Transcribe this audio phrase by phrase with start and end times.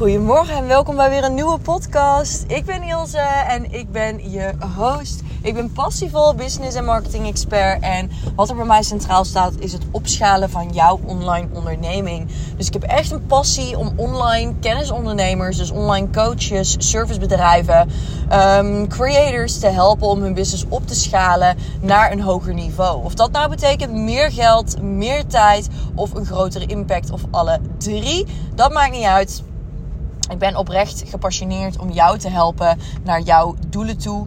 [0.00, 2.44] Goedemorgen en welkom bij weer een nieuwe podcast.
[2.46, 5.22] Ik ben Ilse en ik ben je host.
[5.42, 7.82] Ik ben passievol business en marketing expert.
[7.82, 12.28] En wat er bij mij centraal staat is het opschalen van jouw online onderneming.
[12.56, 17.90] Dus ik heb echt een passie om online kennisondernemers, dus online coaches, servicebedrijven,
[18.32, 23.04] um, creators te helpen om hun business op te schalen naar een hoger niveau.
[23.04, 28.26] Of dat nou betekent meer geld, meer tijd of een grotere impact of alle drie,
[28.54, 29.42] dat maakt niet uit.
[30.30, 34.26] Ik ben oprecht gepassioneerd om jou te helpen naar jouw doelen toe.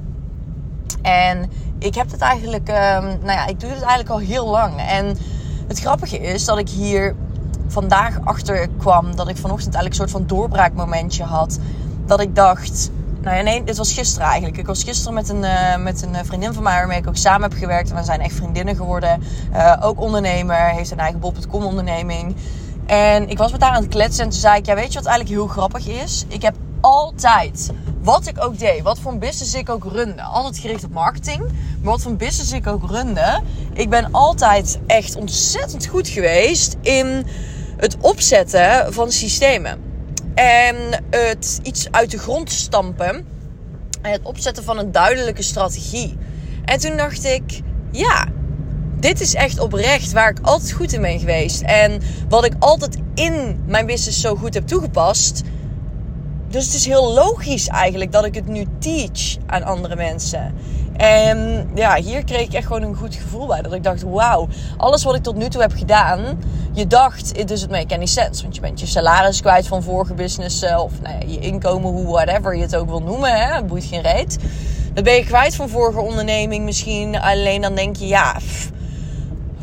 [1.02, 4.80] En ik heb het eigenlijk, um, nou ja, ik doe het eigenlijk al heel lang.
[4.80, 5.18] En
[5.68, 7.16] het grappige is dat ik hier
[7.68, 11.60] vandaag achter kwam dat ik vanochtend eigenlijk een soort van doorbraakmomentje had.
[12.06, 12.92] Dat ik dacht,
[13.22, 14.58] nou ja, nee, dit was gisteren eigenlijk.
[14.58, 17.50] Ik was gisteren met een, uh, met een vriendin van mij waarmee ik ook samen
[17.50, 17.90] heb gewerkt.
[17.90, 19.24] En we zijn echt vriendinnen geworden.
[19.54, 22.36] Uh, ook ondernemer, heeft een eigen bol.com onderneming.
[22.86, 25.00] En ik was met haar aan het kletsen en toen zei ik, ja weet je
[25.00, 26.26] wat eigenlijk heel grappig is?
[26.28, 27.70] Ik heb altijd,
[28.02, 31.40] wat ik ook deed, wat voor een business ik ook runde, altijd gericht op marketing,
[31.82, 33.42] maar wat voor business ik ook runde,
[33.74, 37.26] ik ben altijd echt ontzettend goed geweest in
[37.78, 39.82] het opzetten van systemen.
[40.36, 40.76] En
[41.10, 43.26] het iets uit de grond stampen
[44.02, 46.18] en het opzetten van een duidelijke strategie.
[46.66, 48.28] En toen dacht ik, ja,
[49.04, 51.62] dit is echt oprecht waar ik altijd goed in ben geweest.
[51.62, 55.42] En wat ik altijd in mijn business zo goed heb toegepast.
[56.50, 60.54] Dus het is heel logisch eigenlijk dat ik het nu teach aan andere mensen.
[60.98, 63.62] En ja, hier kreeg ik echt gewoon een goed gevoel bij.
[63.62, 64.48] Dat ik dacht, wauw,
[64.78, 66.40] alles wat ik tot nu toe heb gedaan.
[66.74, 68.42] Je dacht, it doesn't make any sense.
[68.42, 70.64] Want je bent je salaris kwijt van vorige business.
[70.64, 73.32] Of nou ja, je inkomen, hoe whatever je het ook wil noemen.
[73.32, 73.56] Hè?
[73.56, 74.38] Het boeit geen reet.
[74.94, 77.20] Dat ben je kwijt van vorige onderneming misschien.
[77.20, 78.36] Alleen dan denk je, ja,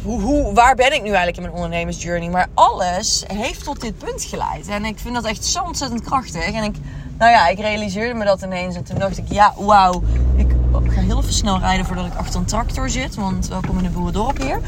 [0.02, 2.28] hoe, hoe, waar ben ik nu eigenlijk in mijn ondernemersjourney?
[2.28, 4.68] Maar alles heeft tot dit punt geleid.
[4.68, 6.52] En ik vind dat echt zo ontzettend krachtig.
[6.52, 6.74] En ik,
[7.18, 8.76] nou ja, ik realiseerde me dat ineens.
[8.76, 10.02] En toen dacht ik, ja, wauw.
[10.36, 10.46] Ik
[10.92, 13.14] ga heel even snel rijden voordat ik achter een tractor zit.
[13.14, 14.60] Want welkom in de boerendorp hier.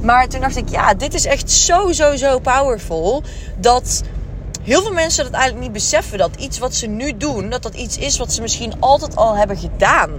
[0.00, 3.22] Maar toen dacht ik, ja, dit is echt zo, zo, zo powerful.
[3.56, 4.02] Dat
[4.62, 6.18] heel veel mensen dat eigenlijk niet beseffen.
[6.18, 9.36] Dat iets wat ze nu doen, dat dat iets is wat ze misschien altijd al
[9.36, 10.10] hebben gedaan.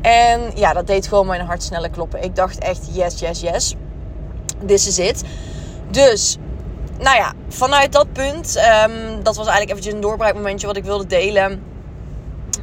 [0.00, 2.24] En ja, dat deed gewoon mijn hart sneller kloppen.
[2.24, 3.76] Ik dacht echt, yes, yes, yes
[4.66, 5.22] this is it.
[5.90, 6.38] Dus,
[6.98, 11.06] nou ja, vanuit dat punt, um, dat was eigenlijk eventjes een doorbraakmomentje wat ik wilde
[11.06, 11.62] delen.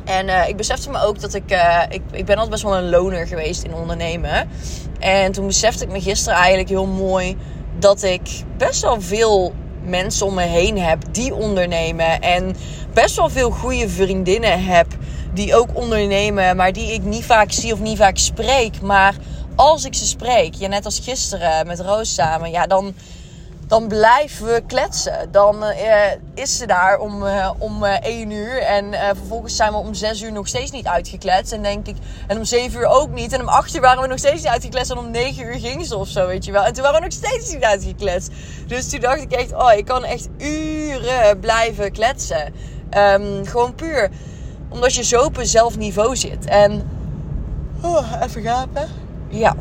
[0.06, 2.78] En uh, ik besefte me ook dat ik, uh, ik, ik ben altijd best wel
[2.78, 4.50] een loner geweest in ondernemen.
[5.00, 7.38] En toen besefte ik me gisteren eigenlijk heel mooi
[7.80, 12.22] dat ik best wel veel mensen om me heen heb die ondernemen.
[12.22, 12.56] En
[12.94, 14.88] best wel veel goede vriendinnen heb
[15.34, 18.82] die ook ondernemen, maar die ik niet vaak zie of niet vaak spreek.
[18.82, 19.16] Maar
[19.60, 22.94] als ik ze spreek, ja, net als gisteren met Roos samen, ja, dan,
[23.68, 25.32] dan blijven we kletsen.
[25.32, 25.74] Dan uh,
[26.34, 30.22] is ze daar om, uh, om uh, 1 uur en vervolgens zijn we om 6
[30.22, 31.52] uur nog steeds niet uitgekletst.
[31.52, 31.96] En denk ik,
[32.28, 33.34] en om 7 uur ook niet.
[33.34, 34.92] En om 8 uur waren we nog steeds niet uitgekletst.
[34.92, 36.64] En om 9 uur ging ze of zo, weet je wel.
[36.64, 38.32] En toen waren we nog steeds niet uitgekletst.
[38.68, 42.54] Dus toen dacht ik echt, oh, ik kan echt uren blijven kletsen.
[42.98, 44.10] Um, gewoon puur
[44.70, 46.46] omdat je zo op een zelf niveau zit.
[46.46, 46.90] En,
[47.82, 48.99] oh, even gapen
[49.30, 49.56] ja,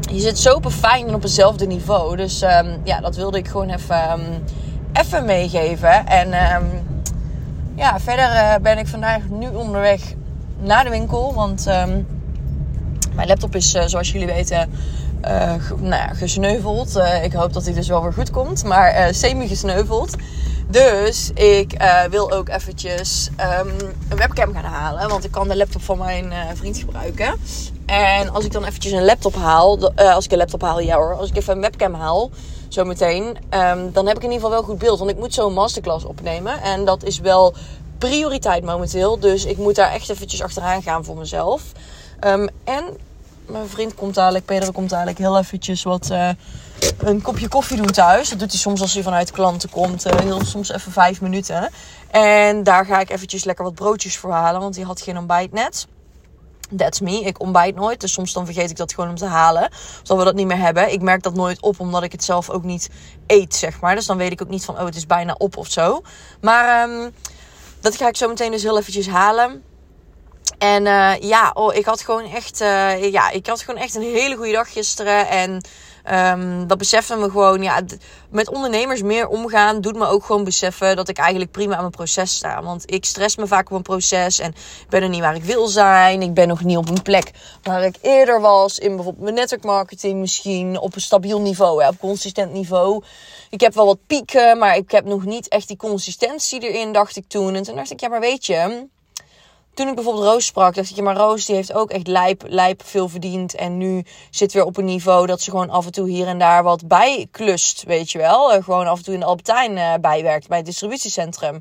[0.00, 2.16] je zit zo fijn en op hetzelfde niveau.
[2.16, 4.42] Dus um, ja, dat wilde ik gewoon even, um,
[4.92, 6.06] even meegeven.
[6.06, 6.66] En um,
[7.74, 10.00] ja, verder uh, ben ik vandaag nu onderweg
[10.60, 11.34] naar de winkel.
[11.34, 11.64] Want
[13.14, 14.70] mijn laptop is, uh, zoals jullie weten,
[15.24, 17.00] uh, nou ja, gesneuveld.
[17.22, 18.64] ik hoop dat hij dus wel weer goed komt.
[18.64, 20.14] Maar semi-gesneuveld.
[20.66, 23.74] Dus ik wil ook eventjes um,
[24.08, 25.08] een webcam gaan halen.
[25.08, 27.34] Want ik kan de laptop van mijn vriend gebruiken.
[27.86, 29.92] En als ik dan eventjes een laptop haal.
[29.94, 31.14] Als ik een laptop haal, ja hoor.
[31.14, 32.30] Als ik even een webcam haal,
[32.68, 33.24] zometeen.
[33.50, 34.98] Um, dan heb ik in ieder geval wel goed beeld.
[34.98, 36.62] Want ik moet zo'n masterclass opnemen.
[36.62, 37.54] En dat is wel
[37.98, 39.18] prioriteit momenteel.
[39.18, 41.62] Dus ik moet daar echt eventjes achteraan gaan voor mezelf.
[42.26, 42.84] Um, en
[43.50, 46.10] mijn vriend komt dadelijk, Pedro komt dadelijk heel eventjes wat
[46.98, 48.28] een kopje koffie doen thuis.
[48.28, 50.06] Dat doet hij soms als hij vanuit klanten komt.
[50.06, 51.70] Uh, heel soms even vijf minuten.
[52.10, 54.60] En daar ga ik eventjes lekker wat broodjes voor halen.
[54.60, 55.86] Want hij had geen ontbijt net.
[56.76, 57.20] That's me.
[57.20, 58.00] Ik ontbijt nooit.
[58.00, 59.70] Dus soms dan vergeet ik dat gewoon om te halen.
[60.02, 60.92] Zal we dat niet meer hebben.
[60.92, 61.80] Ik merk dat nooit op.
[61.80, 62.90] Omdat ik het zelf ook niet
[63.26, 63.94] eet, zeg maar.
[63.94, 66.02] Dus dan weet ik ook niet van, oh het is bijna op of zo.
[66.40, 67.14] Maar um,
[67.80, 69.62] dat ga ik zo meteen dus heel eventjes halen.
[70.60, 74.02] En uh, ja, oh, ik had gewoon echt, uh, ja, ik had gewoon echt een
[74.02, 75.28] hele goede dag gisteren.
[75.28, 75.60] En
[76.12, 77.80] Um, dat beseffen me gewoon, ja,
[78.30, 81.90] met ondernemers meer omgaan doet me ook gewoon beseffen dat ik eigenlijk prima aan mijn
[81.90, 82.62] proces sta.
[82.62, 85.44] Want ik stress me vaak op een proces en ik ben er niet waar ik
[85.44, 86.22] wil zijn.
[86.22, 87.30] Ik ben nog niet op een plek
[87.62, 91.98] waar ik eerder was in bijvoorbeeld mijn network marketing misschien op een stabiel niveau, op
[91.98, 93.02] consistent niveau.
[93.50, 97.16] Ik heb wel wat pieken, maar ik heb nog niet echt die consistentie erin, dacht
[97.16, 97.54] ik toen.
[97.54, 98.88] En toen dacht ik, ja, maar weet je,
[99.80, 102.44] toen ik bijvoorbeeld Roos sprak, dacht ik, ja, maar Roos die heeft ook echt lijp,
[102.46, 103.54] lijp veel verdiend.
[103.54, 106.38] En nu zit weer op een niveau dat ze gewoon af en toe hier en
[106.38, 108.56] daar wat bijklust, weet je wel.
[108.56, 111.60] Uh, gewoon af en toe in de Albertijn uh, bijwerkt bij het distributiecentrum.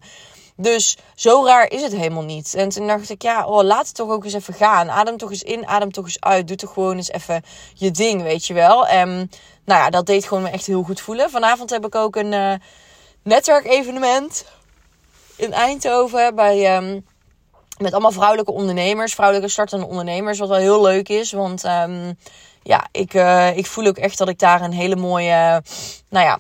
[0.56, 2.54] Dus zo raar is het helemaal niet.
[2.54, 4.90] En toen dacht ik, ja, oh, laat het toch ook eens even gaan.
[4.90, 6.48] Adem toch eens in, adem toch eens uit.
[6.48, 7.44] Doe toch gewoon eens even
[7.74, 8.88] je ding, weet je wel.
[8.88, 9.32] En
[9.66, 11.30] nou ja, dat deed gewoon me echt heel goed voelen.
[11.30, 12.54] Vanavond heb ik ook een uh,
[13.24, 14.46] netwerkevenement
[15.36, 16.78] in Eindhoven bij...
[16.78, 17.06] Um,
[17.82, 20.40] met allemaal vrouwelijke ondernemers, vrouwelijke startende ondernemers.
[20.40, 21.32] Wat wel heel leuk is.
[21.32, 22.18] Want um,
[22.64, 25.64] ja, ik, uh, ik voel ook echt dat ik daar een hele mooie,
[26.10, 26.40] nou ja,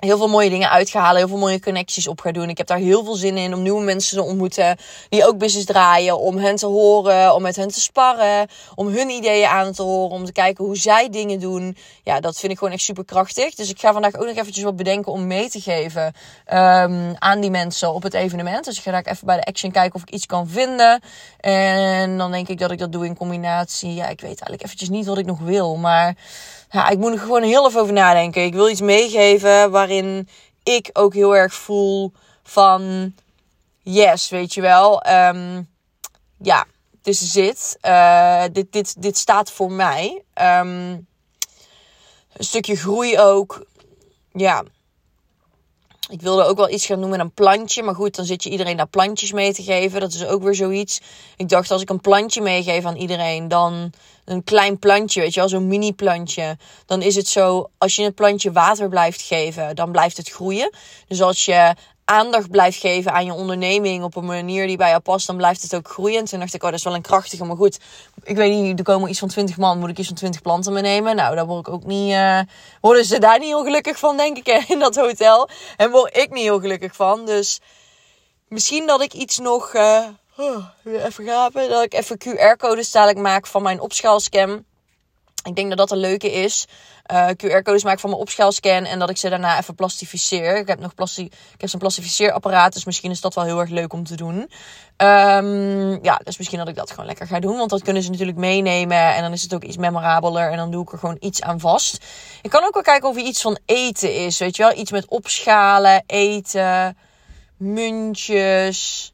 [0.00, 2.48] heel veel mooie dingen uitgehalen, heel veel mooie connecties op gaan doen.
[2.48, 4.76] Ik heb daar heel veel zin in om nieuwe mensen te ontmoeten
[5.08, 9.10] die ook business draaien, om hen te horen, om met hen te sparren, om hun
[9.10, 11.76] ideeën aan te horen, om te kijken hoe zij dingen doen.
[12.02, 13.54] Ja, dat vind ik gewoon echt super krachtig.
[13.54, 16.04] Dus ik ga vandaag ook nog eventjes wat bedenken om mee te geven
[16.52, 18.64] um, aan die mensen op het evenement.
[18.64, 21.00] Dus ik ga daar even bij de Action kijken of ik iets kan vinden.
[21.40, 23.94] En dan denk ik dat ik dat doe in combinatie.
[23.94, 26.16] Ja, ik weet eigenlijk eventjes niet wat ik nog wil, maar
[26.70, 28.44] ja, ik moet er gewoon heel even over nadenken.
[28.44, 30.28] Ik wil iets meegeven waarin
[30.62, 32.12] ik ook heel erg voel
[32.42, 33.14] van
[33.82, 35.06] yes, weet je wel.
[35.06, 35.68] Um,
[36.38, 36.66] ja,
[37.02, 37.78] this is it.
[37.82, 40.22] Uh, dit, dit, dit staat voor mij.
[40.34, 41.06] Um,
[42.32, 43.66] een stukje groei ook.
[44.32, 44.62] Ja.
[46.10, 47.82] Ik wilde ook wel iets gaan noemen een plantje.
[47.82, 50.00] Maar goed, dan zit je iedereen daar plantjes mee te geven.
[50.00, 51.00] Dat is ook weer zoiets.
[51.36, 53.92] Ik dacht, als ik een plantje meegeef aan iedereen, dan
[54.24, 56.56] een klein plantje, weet je wel, zo'n mini plantje.
[56.86, 60.70] Dan is het zo, als je het plantje water blijft geven, dan blijft het groeien.
[61.08, 61.74] Dus als je
[62.10, 65.62] aandacht blijft geven aan je onderneming op een manier die bij jou past, dan blijft
[65.62, 66.24] het ook groeien.
[66.24, 67.78] toen dacht ik, oh, dat is wel een krachtige, maar goed.
[68.22, 70.72] Ik weet niet, er komen iets van 20 man, moet ik iets van 20 planten
[70.72, 71.16] meenemen?
[71.16, 72.40] Nou, daar word ik ook niet, uh,
[72.80, 75.48] worden ze daar niet heel gelukkig van, denk ik, in dat hotel.
[75.76, 77.26] En word ik niet heel gelukkig van.
[77.26, 77.60] Dus
[78.48, 80.04] misschien dat ik iets nog, uh,
[80.40, 81.68] Oh, even gapen.
[81.68, 84.64] Dat ik even QR-codes dadelijk maak van mijn opschaalscan.
[85.42, 86.66] Ik denk dat dat een leuke is.
[87.10, 88.84] Eh, QR-codes maak van mijn opschaalscan.
[88.84, 90.56] En dat ik ze daarna even plastificeer.
[90.56, 92.72] Ik heb nog plasti ik heb zo'n plastificeerapparaat.
[92.72, 94.36] Dus misschien is dat wel heel erg leuk om te doen.
[94.96, 97.56] Um, ja, dus misschien dat ik dat gewoon lekker ga doen.
[97.56, 99.14] Want dat kunnen ze natuurlijk meenemen.
[99.14, 100.50] En dan is het ook iets memorabeler.
[100.50, 102.04] En dan doe ik er gewoon iets aan vast.
[102.42, 104.38] Ik kan ook wel kijken of er iets van eten is.
[104.38, 104.76] Weet je wel?
[104.76, 106.96] Iets met opschalen, eten,
[107.56, 109.12] muntjes.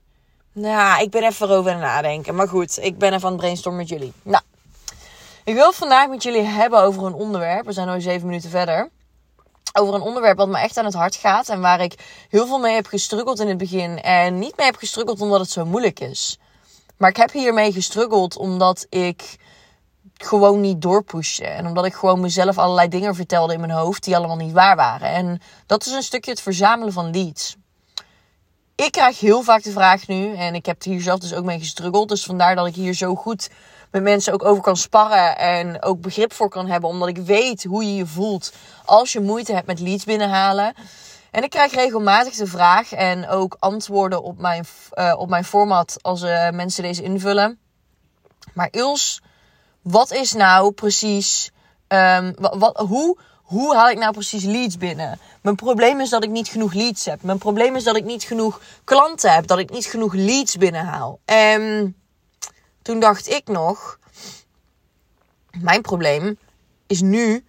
[0.53, 2.35] Nou, ik ben even erover aan nadenken.
[2.35, 4.13] Maar goed, ik ben even aan het brainstormen met jullie.
[4.23, 4.43] Nou,
[5.47, 7.67] ik wil vandaag met jullie hebben over een onderwerp.
[7.67, 8.91] We zijn nu zeven minuten verder.
[9.73, 11.49] Over een onderwerp wat me echt aan het hart gaat.
[11.49, 14.03] En waar ik heel veel mee heb gestruggeld in het begin.
[14.03, 16.39] En niet mee heb gestruggeld omdat het zo moeilijk is.
[16.97, 19.37] Maar ik heb hiermee gestruggeld omdat ik
[20.15, 21.45] gewoon niet doorpushte.
[21.45, 24.77] En omdat ik gewoon mezelf allerlei dingen vertelde in mijn hoofd die allemaal niet waar
[24.77, 25.09] waren.
[25.09, 27.57] En dat is een stukje het verzamelen van leads
[28.77, 31.59] ik krijg heel vaak de vraag nu, en ik heb hier zelf dus ook mee
[31.59, 32.09] gestruggeld.
[32.09, 33.51] Dus vandaar dat ik hier zo goed
[33.91, 36.91] met mensen ook over kan sparren en ook begrip voor kan hebben.
[36.91, 38.53] Omdat ik weet hoe je je voelt
[38.85, 40.75] als je moeite hebt met leads binnenhalen.
[41.31, 45.97] En ik krijg regelmatig de vraag en ook antwoorden op mijn, uh, op mijn format
[46.03, 47.59] als uh, mensen deze invullen.
[48.55, 49.23] Maar Ils,
[49.83, 51.51] wat is nou precies,
[52.37, 55.19] wat, wat, hoe hoe haal ik nou precies leads binnen?
[55.41, 57.23] Mijn probleem is dat ik niet genoeg leads heb.
[57.23, 59.47] Mijn probleem is dat ik niet genoeg klanten heb.
[59.47, 61.19] Dat ik niet genoeg leads binnenhaal.
[61.25, 61.97] En
[62.83, 63.99] toen dacht ik nog,
[65.61, 66.39] mijn probleem
[66.87, 67.45] is nu,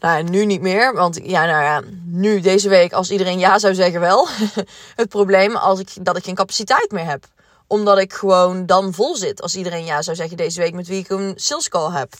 [0.00, 3.74] nou nu niet meer, want ja, nou ja, nu deze week als iedereen ja zou
[3.74, 4.28] zeggen wel.
[5.00, 7.24] het probleem als ik, dat ik geen capaciteit meer heb.
[7.66, 10.98] Omdat ik gewoon dan vol zit als iedereen ja zou zeggen deze week met wie
[10.98, 12.14] ik een sales call heb.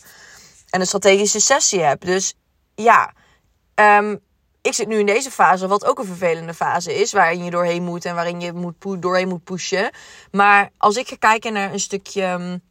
[0.69, 2.01] En een strategische sessie heb.
[2.01, 2.33] Dus
[2.75, 3.13] ja,
[3.75, 4.19] um,
[4.63, 7.83] ik zit nu in deze fase, wat ook een vervelende fase is, waarin je doorheen
[7.83, 9.91] moet en waarin je moet doorheen moet pushen.
[10.31, 12.61] Maar als ik ga kijken naar een stukje.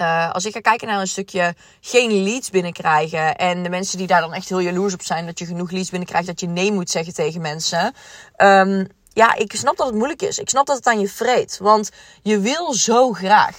[0.00, 3.36] Uh, als ik ga kijken naar een stukje geen leads binnenkrijgen.
[3.36, 5.90] En de mensen die daar dan echt heel jaloers op zijn dat je genoeg leads
[5.90, 7.94] binnenkrijgt, dat je nee moet zeggen tegen mensen.
[8.36, 10.38] Um, ja, ik snap dat het moeilijk is.
[10.38, 11.58] Ik snap dat het aan je vreet.
[11.58, 11.90] Want
[12.22, 13.56] je wil zo graag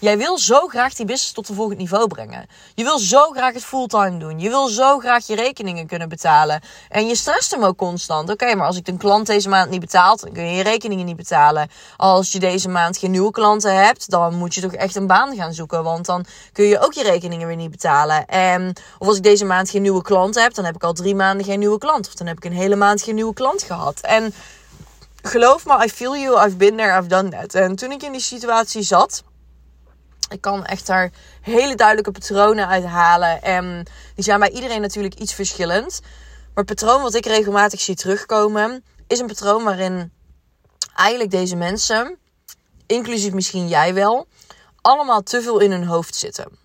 [0.00, 2.46] Jij wil zo graag die business tot een volgend niveau brengen.
[2.74, 4.40] Je wil zo graag het fulltime doen.
[4.40, 6.60] Je wil zo graag je rekeningen kunnen betalen.
[6.88, 8.30] En je stresst hem ook constant.
[8.30, 11.06] Oké, maar als ik een klant deze maand niet betaalt, dan kun je je rekeningen
[11.06, 11.68] niet betalen.
[11.96, 15.36] Als je deze maand geen nieuwe klanten hebt, dan moet je toch echt een baan
[15.36, 15.82] gaan zoeken.
[15.82, 18.26] Want dan kun je ook je rekeningen weer niet betalen.
[18.26, 21.14] En, of als ik deze maand geen nieuwe klanten heb, dan heb ik al drie
[21.14, 22.06] maanden geen nieuwe klant.
[22.06, 24.00] Of dan heb ik een hele maand geen nieuwe klant gehad.
[24.00, 24.34] En
[25.22, 27.54] geloof me, I feel you, I've been there, I've done that.
[27.54, 29.22] En toen ik in die situatie zat
[30.28, 33.42] ik kan echt daar hele duidelijke patronen uit halen.
[33.42, 36.00] En die zijn bij iedereen natuurlijk iets verschillend.
[36.54, 40.12] Maar het patroon wat ik regelmatig zie terugkomen, is een patroon waarin
[40.94, 42.18] eigenlijk deze mensen,
[42.86, 44.26] inclusief misschien jij wel,
[44.80, 46.58] allemaal te veel in hun hoofd zitten.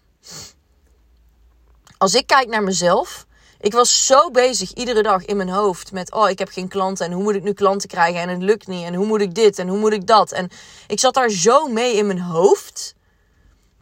[1.97, 3.25] Als ik kijk naar mezelf,
[3.59, 7.05] ik was zo bezig iedere dag in mijn hoofd met: oh, ik heb geen klanten
[7.05, 9.35] en hoe moet ik nu klanten krijgen en het lukt niet en hoe moet ik
[9.35, 10.31] dit en hoe moet ik dat.
[10.31, 10.49] En
[10.87, 12.95] ik zat daar zo mee in mijn hoofd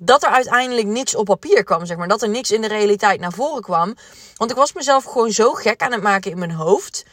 [0.03, 2.07] dat er uiteindelijk niks op papier kwam, zeg maar.
[2.07, 3.95] Dat er niks in de realiteit naar voren kwam.
[4.35, 7.05] Want ik was mezelf gewoon zo gek aan het maken in mijn hoofd.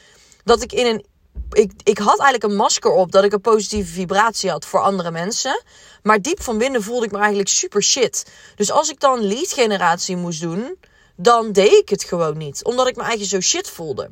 [0.44, 1.06] Dat ik in een.
[1.50, 5.10] Ik, ik had eigenlijk een masker op dat ik een positieve vibratie had voor andere
[5.10, 5.62] mensen.
[6.02, 8.26] Maar diep van binnen voelde ik me eigenlijk super shit.
[8.56, 10.78] Dus als ik dan lead generatie moest doen,
[11.16, 12.64] dan deed ik het gewoon niet.
[12.64, 14.10] Omdat ik me eigenlijk zo shit voelde.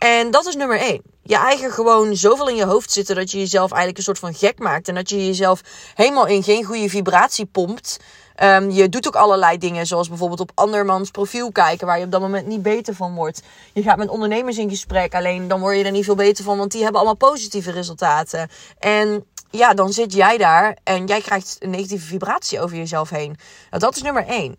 [0.00, 1.02] En dat is nummer één.
[1.22, 4.34] Je eigen gewoon zoveel in je hoofd zitten dat je jezelf eigenlijk een soort van
[4.34, 4.88] gek maakt.
[4.88, 5.60] En dat je jezelf
[5.94, 7.98] helemaal in geen goede vibratie pompt.
[8.42, 12.10] Um, je doet ook allerlei dingen, zoals bijvoorbeeld op andermans profiel kijken, waar je op
[12.10, 13.42] dat moment niet beter van wordt.
[13.72, 16.58] Je gaat met ondernemers in gesprek, alleen dan word je er niet veel beter van,
[16.58, 18.50] want die hebben allemaal positieve resultaten.
[18.78, 23.36] En ja, dan zit jij daar en jij krijgt een negatieve vibratie over jezelf heen.
[23.70, 24.56] Nou, dat is nummer één.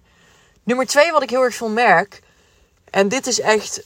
[0.63, 2.21] Nummer twee, wat ik heel erg veel merk,
[2.89, 3.83] en dit is echt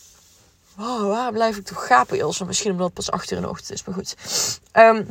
[0.80, 2.46] Oh, waar blijf ik toch gapen, Ilse?
[2.46, 4.16] Misschien omdat het pas achter de ochtend is, maar goed.
[4.72, 5.04] Ehm,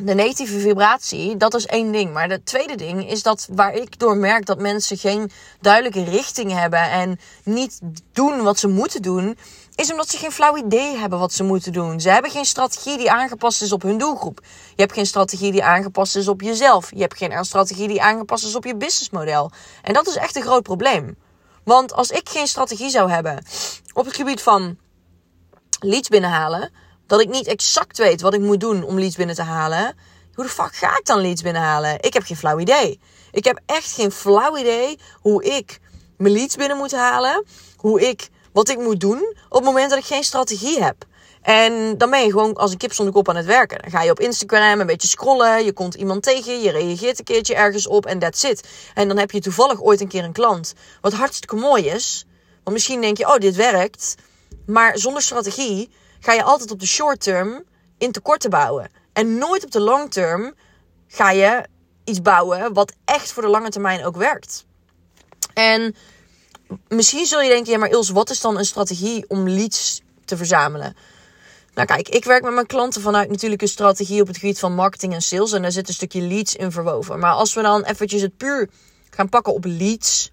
[0.00, 2.12] de negatieve vibratie, dat is één ding.
[2.12, 5.30] Maar het tweede ding is dat waar ik door merk dat mensen geen
[5.60, 7.80] duidelijke richting hebben en niet
[8.12, 9.38] doen wat ze moeten doen,
[9.74, 12.00] is omdat ze geen flauw idee hebben wat ze moeten doen.
[12.00, 14.40] Ze hebben geen strategie die aangepast is op hun doelgroep.
[14.74, 16.90] Je hebt geen strategie die aangepast is op jezelf.
[16.90, 19.50] Je hebt geen strategie die aangepast is op je businessmodel.
[19.82, 21.16] En dat is echt een groot probleem.
[21.64, 23.44] Want als ik geen strategie zou hebben
[23.92, 24.78] op het gebied van
[25.78, 26.72] leads binnenhalen,
[27.06, 29.96] dat ik niet exact weet wat ik moet doen om leads binnen te halen,
[30.34, 32.00] hoe de fuck ga ik dan leads binnenhalen?
[32.00, 33.00] Ik heb geen flauw idee.
[33.30, 35.80] Ik heb echt geen flauw idee hoe ik
[36.16, 37.44] mijn leads binnen moet halen,
[37.76, 41.04] hoe ik wat ik moet doen op het moment dat ik geen strategie heb.
[41.44, 43.78] En dan ben je gewoon als een kip zonder kop aan het werken.
[43.82, 45.64] Dan ga je op Instagram een beetje scrollen.
[45.64, 46.60] Je komt iemand tegen.
[46.60, 48.06] Je reageert een keertje ergens op.
[48.06, 48.68] En that's it.
[48.94, 50.74] En dan heb je toevallig ooit een keer een klant.
[51.00, 52.26] Wat hartstikke mooi is.
[52.62, 54.14] Want misschien denk je, oh, dit werkt.
[54.66, 57.64] Maar zonder strategie ga je altijd op de short term
[57.98, 58.90] in tekorten bouwen.
[59.12, 60.54] En nooit op de long term
[61.08, 61.64] ga je
[62.04, 64.64] iets bouwen wat echt voor de lange termijn ook werkt.
[65.54, 65.96] En
[66.88, 70.36] misschien zul je denken, ja, maar Ils, wat is dan een strategie om leads te
[70.36, 70.96] verzamelen?
[71.74, 74.74] Nou kijk, ik werk met mijn klanten vanuit natuurlijk een strategie op het gebied van
[74.74, 75.52] marketing en sales.
[75.52, 77.18] En daar zit een stukje leads in verwoven.
[77.18, 78.68] Maar als we dan eventjes het puur
[79.10, 80.32] gaan pakken op leads.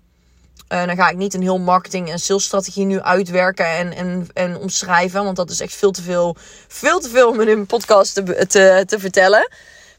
[0.69, 4.27] Uh, dan ga ik niet een heel marketing en sales strategie nu uitwerken en, en,
[4.33, 5.23] en omschrijven.
[5.23, 6.35] Want dat is echt veel te veel,
[6.67, 9.49] veel te veel om in een podcast te, te, te vertellen.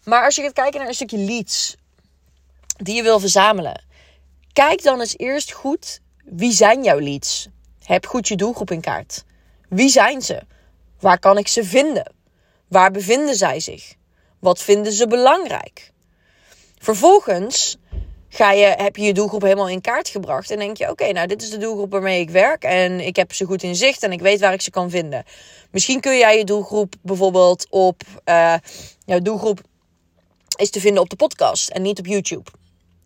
[0.04, 1.76] Maar als je gaat kijken naar een stukje leads
[2.76, 3.84] die je wil verzamelen.
[4.52, 7.48] Kijk dan eens eerst goed, wie zijn jouw leads?
[7.82, 9.24] Heb goed je doelgroep in kaart.
[9.68, 10.42] Wie zijn ze?
[11.02, 12.12] Waar kan ik ze vinden?
[12.68, 13.94] Waar bevinden zij zich?
[14.38, 15.92] Wat vinden ze belangrijk?
[16.78, 17.76] Vervolgens
[18.28, 21.26] ga je, heb je je doelgroep helemaal in kaart gebracht en denk je: oké, nou,
[21.26, 24.12] dit is de doelgroep waarmee ik werk en ik heb ze goed in zicht en
[24.12, 25.24] ik weet waar ik ze kan vinden.
[25.70, 28.02] Misschien kun jij je doelgroep bijvoorbeeld op.
[28.24, 28.54] Uh,
[29.04, 29.60] jouw doelgroep
[30.56, 32.50] is te vinden op de podcast en niet op YouTube.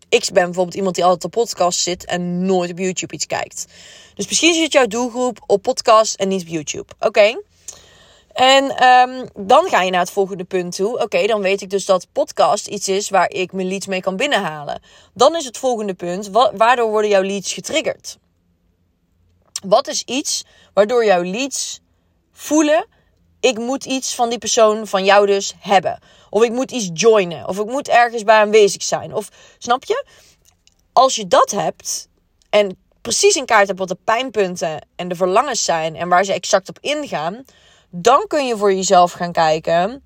[0.09, 3.65] Ik ben bijvoorbeeld iemand die altijd op podcast zit en nooit op YouTube iets kijkt.
[4.15, 6.93] Dus misschien zit jouw doelgroep op podcast en niet op YouTube.
[6.99, 7.35] Oké.
[8.37, 11.01] En um, dan ga je naar het volgende punt toe.
[11.01, 14.15] Oké, dan weet ik dus dat podcast iets is waar ik mijn leads mee kan
[14.15, 14.81] binnenhalen.
[15.13, 18.17] Dan is het volgende punt, waardoor worden jouw leads getriggerd?
[19.65, 21.79] Wat is iets waardoor jouw leads
[22.31, 22.85] voelen,
[23.39, 25.99] ik moet iets van die persoon, van jou dus, hebben.
[26.29, 27.47] Of ik moet iets joinen.
[27.47, 29.13] Of ik moet ergens bij aanwezig zijn.
[29.13, 30.05] Of, snap je?
[30.93, 32.07] Als je dat hebt
[32.49, 36.33] en precies in kaart hebt wat de pijnpunten en de verlangens zijn en waar ze
[36.33, 37.45] exact op ingaan
[37.89, 40.03] dan kun je voor jezelf gaan kijken: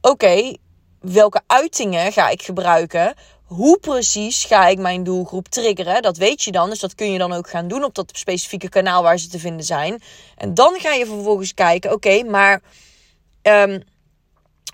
[0.00, 0.56] oké,
[1.00, 3.14] welke uitingen ga ik gebruiken?
[3.44, 6.02] Hoe precies ga ik mijn doelgroep triggeren?
[6.02, 6.70] Dat weet je dan.
[6.70, 9.38] Dus dat kun je dan ook gaan doen op dat specifieke kanaal waar ze te
[9.38, 10.02] vinden zijn.
[10.36, 12.62] En dan ga je vervolgens kijken: oké, maar
[13.42, 13.82] um,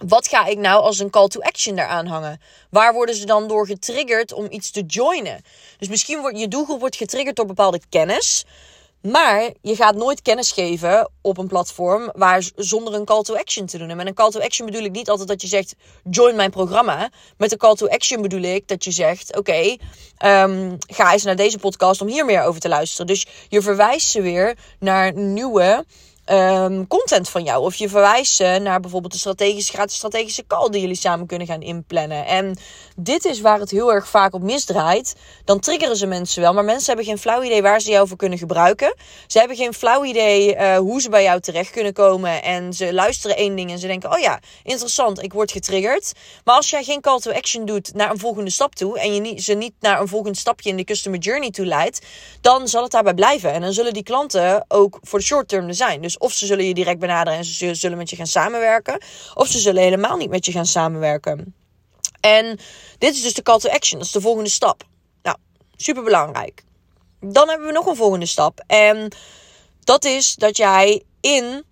[0.06, 2.40] wat ga ik nou als een call to action daaraan hangen?
[2.70, 5.42] Waar worden ze dan door getriggerd om iets te joinen?
[5.78, 8.44] Dus misschien wordt je doelgroep wordt getriggerd door bepaalde kennis.
[9.02, 13.66] Maar je gaat nooit kennis geven op een platform waar zonder een call to action
[13.66, 13.90] te doen.
[13.90, 15.74] En met een call to action bedoel ik niet altijd dat je zegt:
[16.10, 17.10] join mijn programma.
[17.36, 19.76] Met een call to action bedoel ik dat je zegt: oké,
[20.16, 23.06] ehm, ga eens naar deze podcast om hier meer over te luisteren.
[23.06, 25.84] Dus je verwijst ze weer naar nieuwe
[26.26, 27.62] um, content van jou.
[27.64, 31.46] Of je verwijst ze naar bijvoorbeeld de strategische, gratis strategische call die jullie samen kunnen
[31.46, 32.26] gaan inplannen.
[32.26, 32.56] En
[32.96, 35.14] dit is waar het heel erg vaak op misdraait.
[35.44, 38.16] Dan triggeren ze mensen wel, maar mensen hebben geen flauw idee waar ze jou voor
[38.16, 38.94] kunnen gebruiken.
[39.26, 42.42] Ze hebben geen flauw idee uh, hoe ze bij jou terecht kunnen komen.
[42.42, 46.12] En ze luisteren één ding en ze denken: oh ja, interessant, ik word getriggerd.
[46.44, 48.98] Maar als jij geen call to action doet naar een volgende stap toe.
[48.98, 52.06] en je ze niet naar een volgend stapje in de customer journey toe leidt,
[52.40, 53.52] dan zal het daarbij blijven.
[53.52, 56.00] En dan zullen die klanten ook voor de short term er zijn.
[56.12, 59.02] Dus of ze zullen je direct benaderen en ze zullen met je gaan samenwerken.
[59.34, 61.54] Of ze zullen helemaal niet met je gaan samenwerken.
[62.20, 62.58] En
[62.98, 63.98] dit is dus de call to action.
[63.98, 64.84] Dat is de volgende stap.
[65.22, 65.36] Nou,
[65.76, 66.64] super belangrijk.
[67.20, 68.64] Dan hebben we nog een volgende stap.
[68.66, 69.14] En
[69.80, 71.64] dat is dat jij in.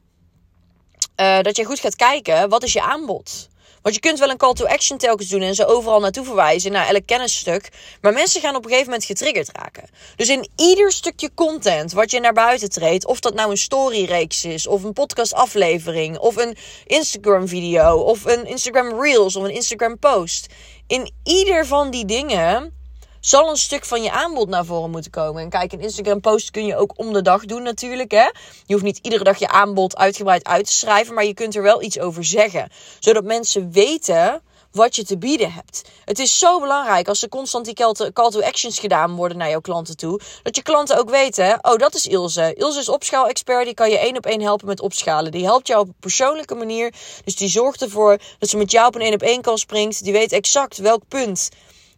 [1.16, 2.49] Uh, dat jij goed gaat kijken.
[2.49, 3.49] Wat is je aanbod?
[3.82, 6.72] Want je kunt wel een call to action telkens doen en ze overal naartoe verwijzen
[6.72, 7.68] naar elk kennisstuk.
[8.00, 9.88] Maar mensen gaan op een gegeven moment getriggerd raken.
[10.16, 14.44] Dus in ieder stukje content wat je naar buiten treedt, of dat nou een storyreeks
[14.44, 16.56] is, of een podcastaflevering, of een
[16.87, 20.46] Instagram video, of een Instagram Reels, of een Instagram post.
[20.87, 22.79] In ieder van die dingen
[23.20, 25.42] zal een stuk van je aanbod naar voren moeten komen.
[25.42, 28.10] En kijk, een Instagram post kun je ook om de dag doen natuurlijk.
[28.10, 28.28] Hè?
[28.66, 31.62] Je hoeft niet iedere dag je aanbod uitgebreid uit te schrijven, maar je kunt er
[31.62, 32.70] wel iets over zeggen.
[32.98, 35.82] Zodat mensen weten wat je te bieden hebt.
[36.04, 37.74] Het is zo belangrijk als er constant die
[38.12, 40.20] call to actions gedaan worden naar jouw klanten toe.
[40.42, 42.54] Dat je klanten ook weten, oh dat is Ilse.
[42.54, 45.32] Ilse is opschaal-expert, die kan je één op één helpen met opschalen.
[45.32, 46.94] Die helpt jou op een persoonlijke manier.
[47.24, 50.04] Dus die zorgt ervoor dat ze met jou op een één op één call springt.
[50.04, 51.48] Die weet exact welk punt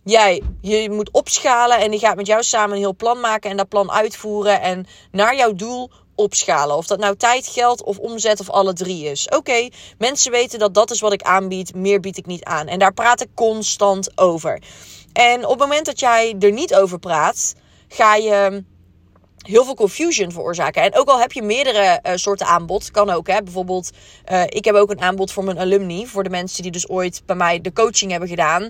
[0.05, 3.57] jij je moet opschalen en die gaat met jou samen een heel plan maken en
[3.57, 6.77] dat plan uitvoeren en naar jouw doel opschalen.
[6.77, 9.29] Of dat nou tijd, geld of omzet of alle drie is.
[9.29, 9.69] Oké,
[9.99, 12.67] mensen weten dat dat is wat ik aanbied, meer bied ik niet aan.
[12.67, 14.63] En daar praat ik constant over.
[15.13, 17.55] En op het moment dat jij er niet over praat,
[17.89, 18.65] ga je
[19.43, 20.83] heel veel confusion veroorzaken.
[20.83, 23.27] En ook al heb je meerdere uh, soorten aanbod, kan ook.
[23.27, 23.43] Hè?
[23.43, 23.91] Bijvoorbeeld,
[24.33, 26.07] uh, ik heb ook een aanbod voor mijn alumni.
[26.07, 28.69] Voor de mensen die dus ooit bij mij de coaching hebben gedaan.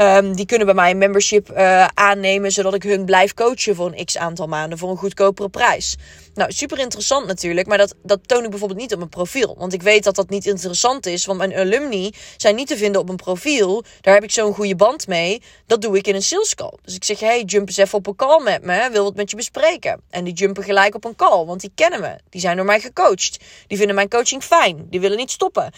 [0.00, 3.92] Um, die kunnen bij mij een membership uh, aannemen, zodat ik hun blijf coachen voor
[3.92, 5.96] een x aantal maanden voor een goedkopere prijs.
[6.34, 9.54] Nou, super interessant natuurlijk, maar dat, dat toon ik bijvoorbeeld niet op mijn profiel.
[9.58, 13.00] Want ik weet dat dat niet interessant is, want mijn alumni zijn niet te vinden
[13.00, 13.84] op mijn profiel.
[14.00, 15.42] Daar heb ik zo'n goede band mee.
[15.66, 16.74] Dat doe ik in een sales call.
[16.82, 19.30] Dus ik zeg, hey, jump eens even op een call met me, wil wat met
[19.30, 20.00] je bespreken.
[20.10, 22.16] En die jumpen gelijk op een call, want die kennen me.
[22.30, 23.38] Die zijn door mij gecoacht.
[23.66, 24.86] Die vinden mijn coaching fijn.
[24.90, 25.72] Die willen niet stoppen.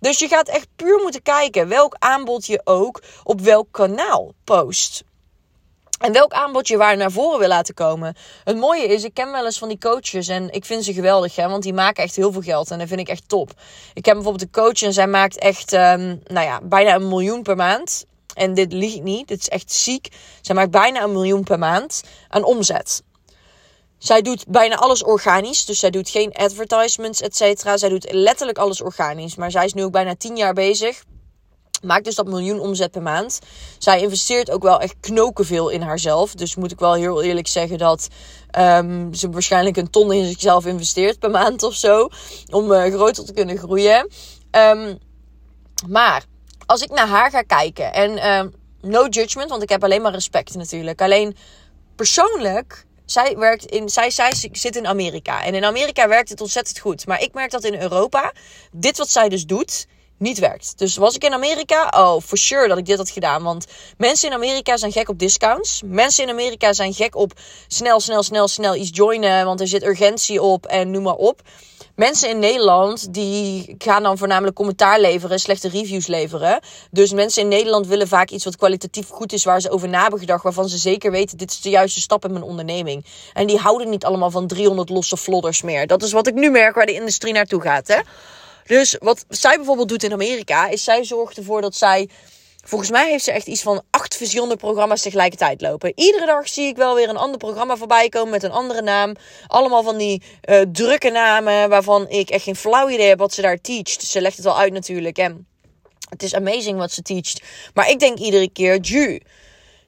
[0.00, 5.02] Dus je gaat echt puur moeten kijken welk aanbod je ook op welk kanaal post.
[6.00, 8.16] En welk aanbod je waar naar voren wil laten komen.
[8.44, 11.36] Het mooie is, ik ken wel eens van die coaches en ik vind ze geweldig,
[11.36, 13.50] hè, want die maken echt heel veel geld en dat vind ik echt top.
[13.94, 17.42] Ik heb bijvoorbeeld een coach en zij maakt echt, um, nou ja, bijna een miljoen
[17.42, 18.04] per maand.
[18.34, 20.08] En dit liegt niet, dit is echt ziek.
[20.40, 23.02] Zij maakt bijna een miljoen per maand aan omzet.
[24.00, 25.64] Zij doet bijna alles organisch.
[25.64, 27.76] Dus zij doet geen advertisements, et cetera.
[27.76, 29.36] Zij doet letterlijk alles organisch.
[29.36, 31.04] Maar zij is nu ook bijna 10 jaar bezig.
[31.82, 33.38] Maakt dus dat miljoen omzet per maand.
[33.78, 36.34] Zij investeert ook wel echt knoken veel in haarzelf.
[36.34, 38.08] Dus moet ik wel heel eerlijk zeggen dat
[38.58, 42.08] um, ze waarschijnlijk een ton in zichzelf investeert per maand of zo.
[42.50, 44.08] Om uh, groter te kunnen groeien.
[44.50, 44.98] Um,
[45.88, 46.24] maar
[46.66, 47.92] als ik naar haar ga kijken.
[47.92, 51.02] En um, no judgment, want ik heb alleen maar respect natuurlijk.
[51.02, 51.36] Alleen
[51.96, 55.44] persoonlijk zij, werkt in, zij, zij zit in Amerika.
[55.44, 57.06] En in Amerika werkt het ontzettend goed.
[57.06, 58.32] Maar ik merk dat in Europa,
[58.72, 59.86] dit wat zij dus doet,
[60.18, 60.78] niet werkt.
[60.78, 63.42] Dus was ik in Amerika, oh, for sure dat ik dit had gedaan.
[63.42, 65.82] Want mensen in Amerika zijn gek op discounts.
[65.84, 67.32] Mensen in Amerika zijn gek op
[67.68, 69.44] snel, snel, snel, snel iets joinen.
[69.44, 71.42] Want er zit urgentie op en noem maar op.
[72.00, 76.60] Mensen in Nederland die gaan dan voornamelijk commentaar leveren, slechte reviews leveren.
[76.90, 80.00] Dus mensen in Nederland willen vaak iets wat kwalitatief goed is, waar ze over na
[80.00, 83.04] hebben gedacht, waarvan ze zeker weten: dit is de juiste stap in mijn onderneming.
[83.32, 85.86] En die houden niet allemaal van 300 losse flodders meer.
[85.86, 87.88] Dat is wat ik nu merk waar de industrie naartoe gaat.
[87.88, 87.98] Hè?
[88.66, 92.08] Dus wat zij bijvoorbeeld doet in Amerika, is zij zorgt ervoor dat zij
[92.64, 95.92] Volgens mij heeft ze echt iets van acht verschillende programma's tegelijkertijd lopen.
[95.94, 99.14] Iedere dag zie ik wel weer een ander programma voorbij komen met een andere naam.
[99.46, 103.42] Allemaal van die uh, drukke namen waarvan ik echt geen flauw idee heb wat ze
[103.42, 104.02] daar teacht.
[104.02, 105.18] Ze legt het wel uit natuurlijk.
[105.18, 105.46] En
[106.08, 107.42] het is amazing wat ze teacht.
[107.74, 109.20] Maar ik denk iedere keer, ju.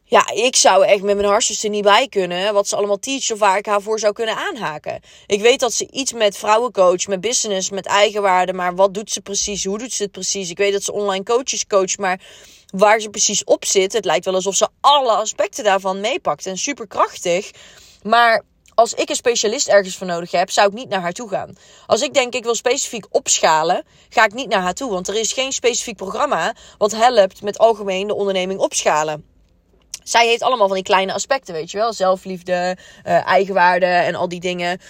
[0.05, 2.55] ja, ik zou echt met mijn hartstikke er niet bij kunnen.
[2.55, 5.01] Wat ze allemaal teach of waar ik haar voor zou kunnen aanhaken.
[5.27, 8.53] Ik weet dat ze iets met vrouwencoach, met business, met eigenwaarde.
[8.53, 9.65] Maar wat doet ze precies?
[9.65, 10.51] Hoe doet ze het precies?
[10.51, 11.97] Ik weet dat ze online coaches coach.
[11.97, 12.21] Maar
[12.73, 16.47] waar ze precies op zit, het lijkt wel alsof ze alle aspecten daarvan meepakt.
[16.47, 17.51] En super krachtig.
[18.03, 18.43] Maar
[18.75, 21.57] als ik een specialist ergens voor nodig heb, zou ik niet naar haar toe gaan.
[21.87, 24.91] Als ik denk ik wil specifiek opschalen, ga ik niet naar haar toe.
[24.91, 29.31] Want er is geen specifiek programma wat helpt met algemeen de onderneming opschalen
[30.05, 31.93] zij heeft allemaal van die kleine aspecten, weet je wel.
[31.93, 34.81] Zelfliefde, uh, eigenwaarde en al die dingen.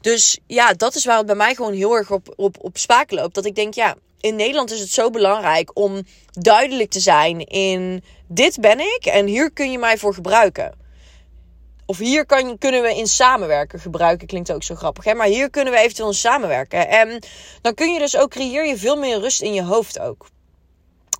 [0.00, 3.10] Dus ja, dat is waar het bij mij gewoon heel erg op, op, op spaak
[3.10, 3.34] loopt.
[3.34, 8.04] Dat ik denk, ja, in Nederland is het zo belangrijk om duidelijk te zijn in
[8.28, 10.78] dit ben ik en hier kun je mij voor gebruiken.
[11.86, 13.80] Of hier kan, kunnen we in samenwerken.
[13.80, 15.04] Gebruiken klinkt ook zo grappig.
[15.04, 15.14] Hè?
[15.14, 16.88] Maar hier kunnen we eventueel in samenwerken.
[16.88, 17.22] En
[17.60, 20.26] dan kun je dus ook creëer je veel meer rust in je hoofd ook.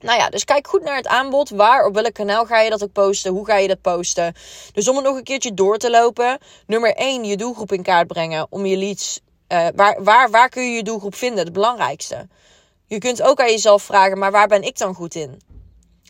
[0.00, 1.50] Nou ja, dus kijk goed naar het aanbod.
[1.50, 3.32] Waar, op welk kanaal ga je dat ook posten?
[3.32, 4.34] Hoe ga je dat posten?
[4.72, 6.38] Dus om het nog een keertje door te lopen.
[6.66, 8.46] Nummer 1, je doelgroep in kaart brengen.
[8.50, 9.20] Om je leads.
[9.48, 11.44] Uh, waar, waar, waar kun je je doelgroep vinden?
[11.44, 12.28] Het belangrijkste.
[12.90, 15.40] Je kunt ook aan jezelf vragen, maar waar ben ik dan goed in?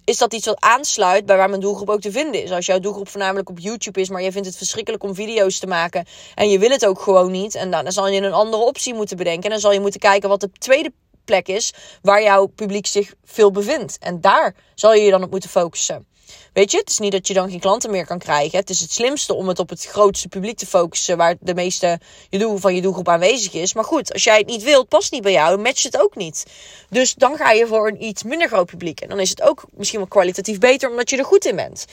[0.04, 2.50] Is dat iets wat aansluit bij waar mijn doelgroep ook te vinden is?
[2.50, 5.66] Als jouw doelgroep voornamelijk op YouTube is, maar je vindt het verschrikkelijk om video's te
[5.66, 8.62] maken en je wil het ook gewoon niet, en dan, dan zal je een andere
[8.62, 9.44] optie moeten bedenken.
[9.44, 10.92] En dan zal je moeten kijken wat de tweede
[11.24, 13.98] plek is waar jouw publiek zich veel bevindt.
[13.98, 16.06] En daar zal je je dan op moeten focussen.
[16.52, 18.58] Weet je, het is niet dat je dan geen klanten meer kan krijgen.
[18.58, 22.00] Het is het slimste om het op het grootste publiek te focussen, waar de meeste
[22.28, 23.74] je doel van je doelgroep aanwezig is.
[23.74, 26.46] Maar goed, als jij het niet wilt, past niet bij jou, matcht het ook niet.
[26.88, 29.00] Dus dan ga je voor een iets minder groot publiek.
[29.00, 31.84] En dan is het ook misschien wel kwalitatief beter, omdat je er goed in bent.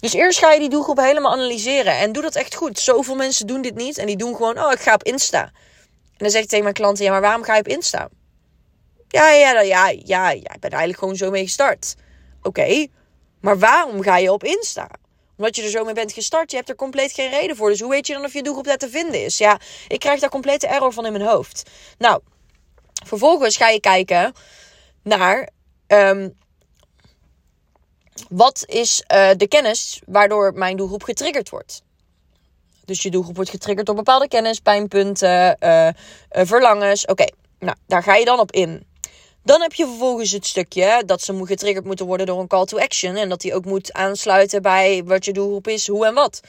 [0.00, 1.98] Dus eerst ga je die doelgroep helemaal analyseren.
[1.98, 2.78] En doe dat echt goed.
[2.78, 5.42] Zoveel mensen doen dit niet en die doen gewoon, oh, ik ga op Insta.
[5.42, 8.08] En dan zeg ik tegen mijn klanten, ja, maar waarom ga je op Insta?
[9.08, 11.94] Ja, ja, ja, ja, ja, ik ben eigenlijk gewoon zo mee gestart.
[12.42, 12.86] Oké,
[13.46, 14.88] maar waarom ga je op Insta?
[15.36, 16.50] Omdat je er zo mee bent gestart.
[16.50, 17.68] Je hebt er compleet geen reden voor.
[17.68, 19.38] Dus hoe weet je dan of je doelgroep daar te vinden is?
[19.38, 21.70] Ja, ik krijg daar complete error van in mijn hoofd.
[21.98, 22.20] Nou,
[23.04, 24.32] vervolgens ga je kijken
[25.02, 25.48] naar
[25.86, 26.36] um,
[28.28, 31.82] wat is uh, de kennis waardoor mijn doelgroep getriggerd wordt.
[32.84, 35.92] Dus je doelgroep wordt getriggerd door bepaalde kennis, pijnpunten, uh, uh,
[36.30, 37.06] verlangens.
[37.06, 37.26] Oké,
[37.58, 38.86] nou daar ga je dan op in.
[39.46, 42.78] Dan heb je vervolgens het stukje dat ze getriggerd moeten worden door een call to
[42.78, 43.16] action.
[43.16, 46.40] En dat die ook moet aansluiten bij wat je doelgroep is, hoe en wat.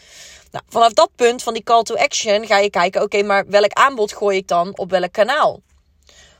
[0.51, 3.71] Nou, vanaf dat punt van die call to action ga je kijken, oké, maar welk
[3.71, 5.61] aanbod gooi ik dan op welk kanaal?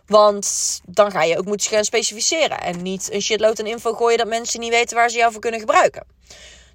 [0.06, 2.62] Want dan ga je ook moeten gaan specificeren.
[2.62, 5.41] En niet een shitload aan info gooien dat mensen niet weten waar ze jou voor
[5.41, 6.06] kunnen gebruiken.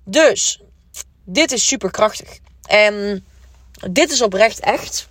[0.05, 0.61] Dus,
[1.25, 2.39] dit is super krachtig.
[2.67, 3.25] En
[3.91, 5.09] dit is oprecht echt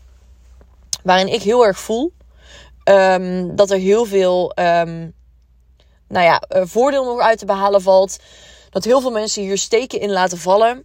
[1.03, 2.11] waarin ik heel erg voel
[2.91, 5.13] Um, dat er heel veel um,
[6.07, 8.17] nou ja, eh, voordeel nog uit te behalen valt.
[8.69, 10.83] Dat heel veel mensen hier steken in laten vallen.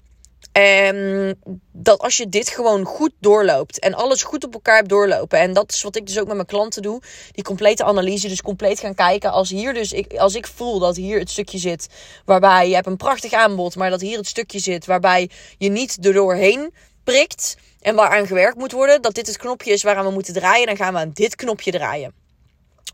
[0.53, 1.39] En
[1.73, 5.39] dat als je dit gewoon goed doorloopt en alles goed op elkaar hebt doorlopen.
[5.39, 7.03] En dat is wat ik dus ook met mijn klanten doe.
[7.33, 9.33] Die complete analyse, dus compleet gaan kijken.
[9.33, 11.89] Als hier dus, ik, als ik voel dat hier het stukje zit
[12.25, 16.07] waarbij je hebt een prachtig aanbod, maar dat hier het stukje zit waarbij je niet
[16.07, 20.11] er doorheen prikt en waaraan gewerkt moet worden, dat dit het knopje is waaraan we
[20.11, 22.13] moeten draaien, dan gaan we aan dit knopje draaien.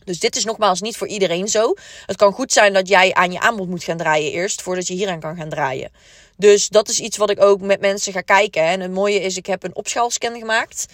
[0.05, 1.75] Dus dit is nogmaals niet voor iedereen zo.
[2.07, 4.95] Het kan goed zijn dat jij aan je aanbod moet gaan draaien eerst, voordat je
[4.95, 5.91] hieraan kan gaan draaien.
[6.37, 8.63] Dus dat is iets wat ik ook met mensen ga kijken.
[8.63, 10.87] En het mooie is, ik heb een opschaalscan gemaakt.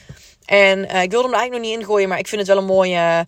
[0.44, 2.58] En uh, ik wilde hem er eigenlijk nog niet ingooien, maar ik vind het wel
[2.58, 3.26] een mooie,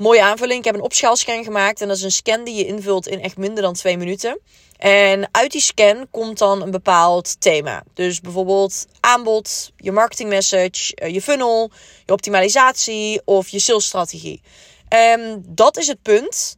[0.00, 0.58] mooie aanvulling.
[0.58, 3.36] Ik heb een opschaalscan gemaakt en dat is een scan die je invult in echt
[3.36, 4.40] minder dan twee minuten.
[4.76, 7.82] En uit die scan komt dan een bepaald thema.
[7.94, 11.70] Dus bijvoorbeeld aanbod, je marketing message, eh, je funnel,
[12.06, 14.42] je optimalisatie of je salesstrategie.
[14.88, 16.56] En dat is het punt.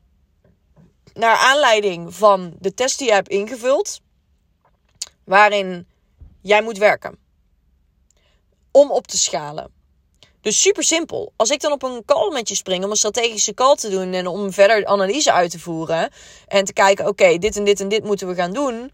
[1.14, 4.00] Naar aanleiding van de test die je hebt ingevuld,
[5.24, 5.87] waarin
[6.42, 7.18] jij moet werken.
[8.70, 9.82] Om op te schalen.
[10.42, 11.33] Dus super simpel.
[11.37, 14.12] Als ik dan op een call met je spring om een strategische call te doen
[14.12, 16.11] en om verder analyse uit te voeren
[16.48, 18.92] en te kijken, oké, dit en dit en dit moeten we gaan doen.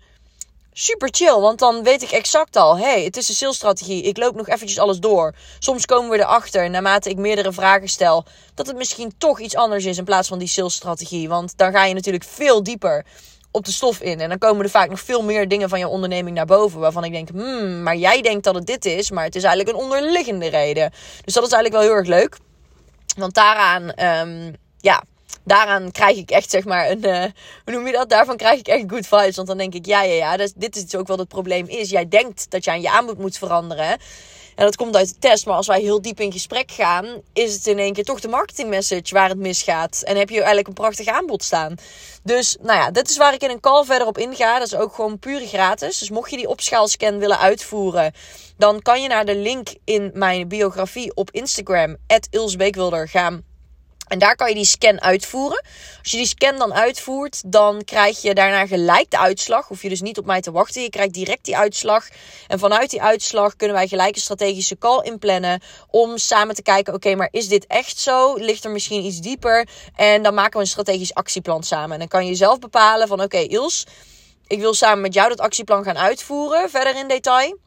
[0.73, 4.03] Super chill, want dan weet ik exact al, hey, het is een salesstrategie.
[4.03, 5.35] Ik loop nog eventjes alles door.
[5.59, 9.85] Soms komen we erachter, naarmate ik meerdere vragen stel, dat het misschien toch iets anders
[9.85, 11.29] is in plaats van die salesstrategie.
[11.29, 13.05] Want dan ga je natuurlijk veel dieper
[13.51, 14.21] op de stof in.
[14.21, 16.81] En dan komen er vaak nog veel meer dingen van je onderneming naar boven.
[16.81, 19.11] Waarvan ik denk, hmm, maar jij denkt dat het dit is.
[19.11, 20.91] Maar het is eigenlijk een onderliggende reden.
[21.25, 22.37] Dus dat is eigenlijk wel heel erg leuk.
[23.17, 23.83] Want daaraan,
[24.29, 25.03] um, ja,
[25.45, 27.25] daaraan krijg ik echt, zeg maar, een, uh,
[27.65, 28.09] hoe noem je dat?
[28.09, 29.37] Daarvan krijg ik echt good vibes.
[29.37, 31.91] Want dan denk ik, ja, ja, ja, dus dit is ook wel het probleem is.
[31.91, 33.99] Jij denkt dat je aan je aanbod moet veranderen.
[34.59, 35.47] En dat komt uit de test.
[35.47, 38.29] Maar als wij heel diep in gesprek gaan, is het in één keer toch de
[38.29, 40.03] marketingmessage waar het misgaat.
[40.03, 41.75] En heb je eigenlijk een prachtig aanbod staan.
[42.23, 44.59] Dus nou ja, dit is waar ik in een call verder op inga.
[44.59, 45.99] Dat is ook gewoon puur gratis.
[45.99, 48.13] Dus mocht je die opschaalscan willen uitvoeren,
[48.57, 51.97] dan kan je naar de link in mijn biografie op Instagram,
[52.31, 53.48] Ilsbeekwilder, gaan.
[54.09, 55.65] En daar kan je die scan uitvoeren.
[56.03, 59.69] Als je die scan dan uitvoert, dan krijg je daarna gelijk de uitslag.
[59.69, 60.83] Hoef je dus niet op mij te wachten.
[60.83, 62.09] Je krijgt direct die uitslag.
[62.47, 65.63] En vanuit die uitslag kunnen wij gelijk een strategische call inplannen.
[65.91, 68.35] Om samen te kijken: oké, maar is dit echt zo?
[68.35, 69.69] Ligt er misschien iets dieper?
[69.97, 71.93] En dan maken we een strategisch actieplan samen.
[71.93, 73.87] En dan kan je zelf bepalen: van oké, Ils,
[74.47, 76.71] ik wil samen met jou dat actieplan gaan uitvoeren.
[76.71, 77.59] Verder in detail.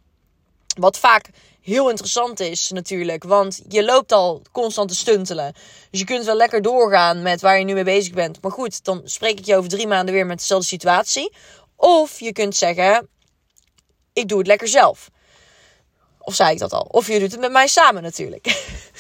[0.78, 1.30] Wat vaak
[1.62, 3.24] heel interessant is natuurlijk.
[3.24, 5.54] Want je loopt al constant te stuntelen.
[5.90, 8.42] Dus je kunt wel lekker doorgaan met waar je nu mee bezig bent.
[8.42, 11.34] Maar goed, dan spreek ik je over drie maanden weer met dezelfde situatie.
[11.76, 13.08] Of je kunt zeggen,
[14.14, 15.10] ik doe het lekker zelf.
[16.24, 16.88] Of zei ik dat al?
[16.90, 18.46] Of je doet het met mij samen natuurlijk.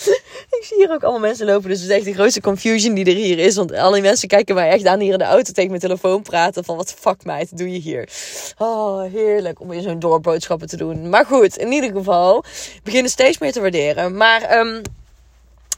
[0.58, 1.70] ik zie hier ook allemaal mensen lopen.
[1.70, 3.56] Dus het is echt de grootste confusion die er hier is.
[3.56, 6.22] Want al die mensen kijken mij echt aan hier in de auto tegen mijn telefoon
[6.22, 6.64] praten.
[6.64, 8.10] Van wat fuck meid, doe je hier?
[8.58, 11.10] Oh, heerlijk om weer zo'n doorboodschappen te doen.
[11.10, 12.44] Maar goed, in ieder geval.
[12.84, 14.18] beginnen steeds meer te waarderen.
[14.18, 14.60] Maar...
[14.60, 14.82] Um,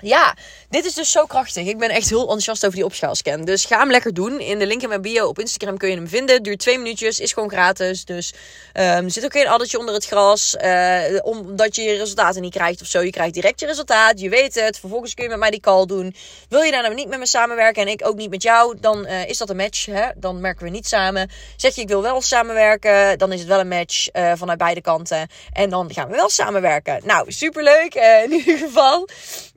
[0.04, 0.36] ja,
[0.70, 1.68] dit is dus zo krachtig.
[1.68, 3.46] Ik ben echt heel enthousiast over die opschaalscan.
[3.46, 4.40] Dus ga hem lekker doen.
[4.40, 6.44] In de link in mijn bio op Instagram kun je hem vinden.
[6.44, 8.06] Duurt twee minuutjes, is gewoon gratis.
[8.06, 8.34] Dus
[8.74, 10.56] um, zit ook geen addertje onder het gras.
[10.64, 13.02] Uh, omdat je je resultaten niet krijgt of zo.
[13.02, 14.20] Je krijgt direct je resultaat.
[14.20, 14.80] Je weet het.
[14.80, 16.16] Vervolgens kun je met mij die call doen.
[16.50, 19.06] Wil je daar nou niet met me samenwerken en ik ook niet met jou, dan
[19.06, 19.86] uh, is dat een match.
[19.86, 20.08] Hè?
[20.16, 21.30] Dan merken we niet samen.
[21.56, 24.82] Zeg je ik wil wel samenwerken, dan is het wel een match uh, vanuit beide
[24.82, 25.28] kanten.
[25.54, 27.02] En dan gaan we wel samenwerken.
[27.04, 27.94] Nou, superleuk.
[27.96, 29.08] in ieder geval.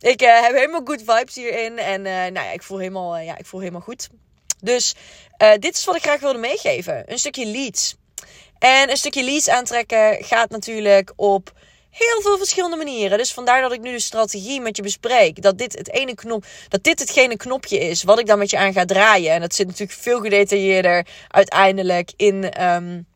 [0.00, 1.78] Ik heb helemaal good vibes hierin.
[1.78, 4.08] En uh, nou ja, ik voel helemaal, uh, ja, ik voel helemaal goed.
[4.60, 4.94] Dus
[5.58, 7.02] dit is wat ik graag wilde meegeven.
[7.06, 7.96] Een stukje leads.
[8.58, 11.52] En een stukje leads aantrekken gaat natuurlijk op
[11.90, 13.18] heel veel verschillende manieren.
[13.18, 15.42] Dus vandaar dat ik nu de strategie met je bespreek.
[15.42, 18.58] Dat dit het ene knop, dat dit hetgene knopje is wat ik dan met je
[18.58, 19.32] aan ga draaien.
[19.32, 22.62] En dat zit natuurlijk veel gedetailleerder uiteindelijk in.
[22.64, 23.06] Um,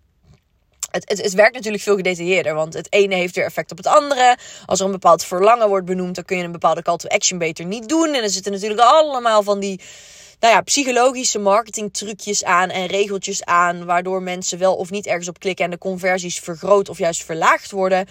[0.90, 4.36] het, het, werkt natuurlijk veel gedetailleerder, want het ene heeft weer effect op het andere.
[4.66, 7.38] Als er een bepaald verlangen wordt benoemd, dan kun je een bepaalde call to action
[7.38, 8.14] beter niet doen.
[8.14, 9.80] En er zitten natuurlijk allemaal van die
[10.40, 15.28] nou ja, psychologische marketing trucjes aan en regeltjes aan, waardoor mensen wel of niet ergens
[15.28, 18.06] op klikken en de conversies vergroot of juist verlaagd worden.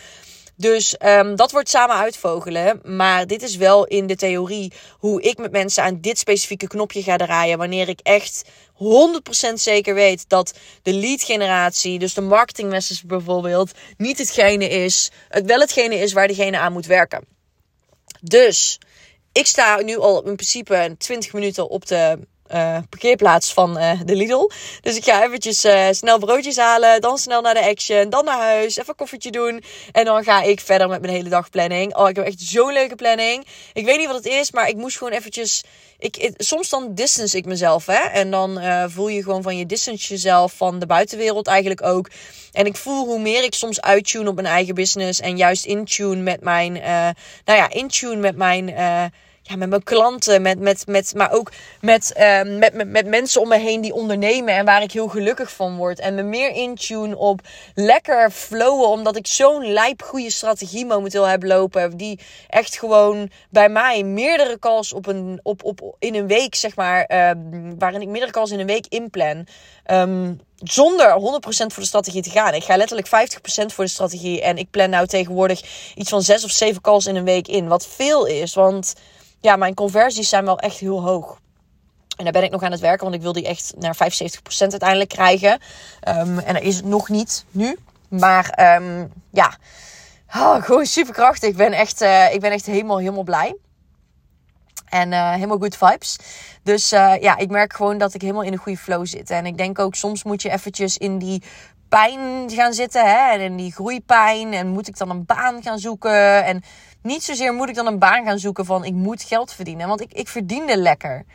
[0.60, 2.82] Dus um, dat wordt samen uitvogelen.
[2.84, 7.04] Maar dit is wel in de theorie hoe ik met mensen aan dit specifieke knopje
[7.04, 7.58] ga draaien.
[7.58, 8.44] Wanneer ik echt
[8.80, 15.12] 100% zeker weet dat de lead generatie, dus de marketing message bijvoorbeeld, niet hetgene is,
[15.28, 17.26] het wel hetgene is waar degene aan moet werken.
[18.22, 18.78] Dus
[19.32, 22.20] ik sta nu al in principe 20 minuten op de
[22.54, 24.50] uh, parkeerplaats van uh, de Lidl.
[24.82, 28.40] Dus ik ga eventjes uh, snel broodjes halen, dan snel naar de Action, dan naar
[28.40, 29.64] huis, even een koffietje doen.
[29.92, 31.96] En dan ga ik verder met mijn hele dagplanning.
[31.96, 33.46] Oh, ik heb echt zo'n leuke planning.
[33.74, 35.64] Ik weet niet wat het is, maar ik moest gewoon eventjes...
[36.00, 37.94] Ik, soms dan distance ik mezelf, hè.
[37.94, 42.10] En dan voel je gewoon van je distance jezelf van de buitenwereld eigenlijk ook.
[42.52, 45.20] En ik voel hoe meer ik soms uittune op mijn eigen business.
[45.20, 46.74] En juist intune met mijn...
[47.46, 48.76] nou ja, intune met mijn
[49.58, 53.48] met mijn klanten, met, met, met, maar ook met, uh, met, met, met mensen om
[53.48, 56.00] me heen die ondernemen en waar ik heel gelukkig van word.
[56.00, 57.42] En me meer intune op
[57.76, 61.98] lekker flowen, omdat ik zo'n lijp goede strategie momenteel heb lopen.
[61.98, 66.76] Die echt gewoon bij mij meerdere calls op een, op, op, in een week, zeg
[66.76, 67.32] maar, uh,
[67.78, 69.48] waarin ik meerdere calls in een week inplan.
[69.92, 72.54] Um, zonder 100% voor de strategie te gaan.
[72.54, 73.10] Ik ga letterlijk 50%
[73.66, 74.42] voor de strategie.
[74.42, 75.62] En ik plan nou tegenwoordig
[75.96, 77.68] iets van 6 of 7 calls in een week in.
[77.68, 78.94] Wat veel is, want
[79.40, 81.40] ja, mijn conversies zijn wel echt heel hoog.
[82.18, 84.00] En daar ben ik nog aan het werken, want ik wil die echt naar 75%
[84.58, 85.52] uiteindelijk krijgen.
[86.08, 87.78] Um, en dat is het nog niet nu.
[88.10, 89.58] Maar um, ja,
[90.36, 91.50] oh, gewoon super krachtig.
[91.50, 93.56] Ik ben echt, uh, ik ben echt helemaal, helemaal blij.
[94.90, 96.18] En uh, helemaal good vibes.
[96.64, 99.30] Dus uh, ja, ik merk gewoon dat ik helemaal in een goede flow zit.
[99.30, 101.44] En ik denk ook, soms moet je eventjes in die
[101.90, 103.06] pijn gaan zitten.
[103.06, 103.32] Hè?
[103.32, 104.54] En in die groeipijn.
[104.54, 106.46] En moet ik dan een baan gaan zoeken?
[106.46, 106.64] En
[107.02, 109.88] niet zozeer moet ik dan een baan gaan zoeken van ik moet geld verdienen.
[109.88, 111.26] Want ik, ik verdiende lekker.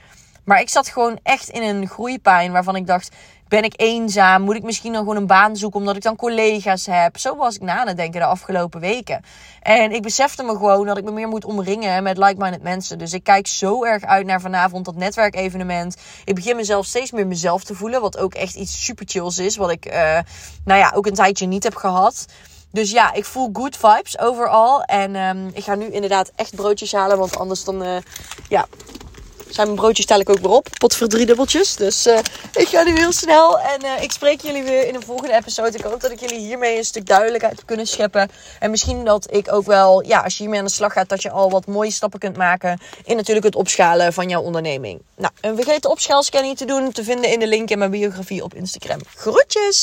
[0.45, 3.11] Maar ik zat gewoon echt in een groeipijn waarvan ik dacht:
[3.49, 4.43] ben ik eenzaam?
[4.43, 7.19] Moet ik misschien dan gewoon een baan zoeken omdat ik dan collega's heb?
[7.19, 9.23] Zo was ik na aan het denken de afgelopen weken.
[9.63, 12.99] En ik besefte me gewoon dat ik me meer moet omringen met like-minded mensen.
[12.99, 15.97] Dus ik kijk zo erg uit naar vanavond dat netwerkevenement.
[16.25, 18.01] Ik begin mezelf steeds meer mezelf te voelen.
[18.01, 19.57] Wat ook echt iets super chills is.
[19.57, 20.19] Wat ik, uh,
[20.65, 22.27] nou ja, ook een tijdje niet heb gehad.
[22.75, 24.83] Dus ja, ik voel good vibes overal.
[24.83, 27.19] En um, ik ga nu inderdaad echt broodjes halen.
[27.19, 27.97] Want anders dan, uh,
[28.49, 28.67] ja,
[29.51, 30.69] zijn mijn broodjes dadelijk ook weer op.
[30.79, 31.77] Pot voor drie dubbeltjes.
[31.77, 32.19] Dus uh,
[32.53, 33.61] ik ga nu heel snel.
[33.61, 35.79] En uh, ik spreek jullie weer in een volgende episode.
[35.79, 38.31] Ik hoop dat ik jullie hiermee een stuk duidelijkheid heb kunnen scheppen.
[38.59, 41.23] En misschien dat ik ook wel, ja, als je hiermee aan de slag gaat, dat
[41.23, 42.81] je al wat mooie stappen kunt maken.
[43.05, 45.03] In natuurlijk het opschalen van jouw onderneming.
[45.17, 46.93] Nou, en vergeet de opschaalscanning te doen.
[46.93, 49.01] Te vinden in de link in mijn biografie op Instagram.
[49.17, 49.83] Groetjes!